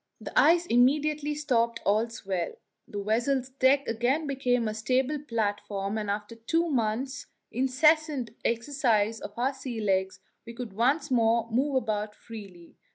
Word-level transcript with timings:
The 0.19 0.33
ice 0.35 0.65
immediately 0.65 1.35
stopped 1.35 1.79
all 1.85 2.09
swell, 2.09 2.53
the 2.87 3.03
vessel's 3.03 3.49
deck 3.49 3.87
again 3.87 4.25
became 4.25 4.67
a 4.67 4.73
stable 4.73 5.19
platform, 5.19 5.95
and 5.99 6.09
after 6.09 6.33
two 6.37 6.67
months' 6.69 7.27
incessant 7.51 8.31
exercise 8.43 9.19
of 9.19 9.37
our 9.37 9.53
sea 9.53 9.79
legs 9.79 10.19
we 10.43 10.55
could 10.55 10.73
once 10.73 11.11
more 11.11 11.47
move 11.51 11.75
about 11.75 12.15
freely. 12.15 12.77